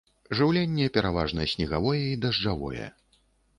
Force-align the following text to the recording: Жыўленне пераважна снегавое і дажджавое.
Жыўленне 0.37 0.87
пераважна 0.95 1.47
снегавое 1.53 2.01
і 2.07 2.19
дажджавое. 2.25 2.91